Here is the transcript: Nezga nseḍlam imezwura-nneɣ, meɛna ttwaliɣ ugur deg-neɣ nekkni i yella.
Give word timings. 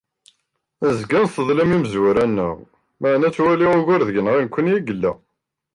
Nezga 0.85 1.17
nseḍlam 1.25 1.71
imezwura-nneɣ, 1.75 2.55
meɛna 3.01 3.27
ttwaliɣ 3.31 3.73
ugur 3.79 4.01
deg-neɣ 4.07 4.35
nekkni 4.39 4.71
i 4.77 4.79
yella. 4.87 5.11